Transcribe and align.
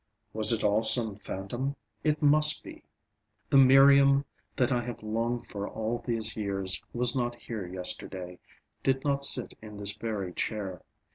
Was 0.33 0.51
it 0.51 0.63
all 0.63 0.81
some 0.81 1.15
phantom? 1.15 1.75
It 2.03 2.23
must 2.23 2.63
be. 2.63 2.81
The 3.51 3.57
Miriam 3.57 4.25
that 4.55 4.71
I 4.71 4.81
have 4.81 5.03
longed 5.03 5.45
for 5.45 5.69
all 5.69 5.99
these 5.99 6.35
years 6.35 6.81
was 6.91 7.15
not 7.15 7.35
here 7.35 7.67
yesterday, 7.67 8.39
did 8.81 9.03
not 9.05 9.23
sit 9.23 9.53
in 9.61 9.77
this 9.77 9.93
very 9.93 10.33
chair. 10.33 10.81